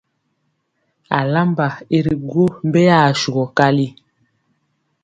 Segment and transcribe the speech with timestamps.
[1.19, 1.67] Alamba
[1.97, 3.87] i ri gwo mbeya asugɔ kali.